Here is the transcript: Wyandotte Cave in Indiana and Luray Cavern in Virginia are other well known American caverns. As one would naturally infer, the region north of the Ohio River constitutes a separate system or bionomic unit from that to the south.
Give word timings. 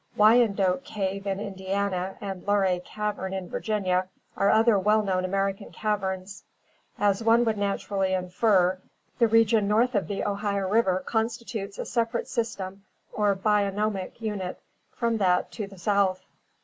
Wyandotte 0.17 0.83
Cave 0.83 1.27
in 1.27 1.39
Indiana 1.39 2.17
and 2.19 2.41
Luray 2.47 2.79
Cavern 2.83 3.35
in 3.35 3.47
Virginia 3.47 4.07
are 4.35 4.49
other 4.49 4.79
well 4.79 5.03
known 5.03 5.23
American 5.25 5.71
caverns. 5.71 6.43
As 6.97 7.21
one 7.23 7.45
would 7.45 7.55
naturally 7.59 8.13
infer, 8.13 8.81
the 9.19 9.27
region 9.27 9.67
north 9.67 9.93
of 9.93 10.07
the 10.07 10.23
Ohio 10.23 10.67
River 10.67 11.03
constitutes 11.05 11.77
a 11.77 11.85
separate 11.85 12.27
system 12.27 12.83
or 13.13 13.35
bionomic 13.35 14.19
unit 14.19 14.59
from 14.91 15.17
that 15.17 15.51
to 15.51 15.67
the 15.67 15.77
south. 15.77 16.25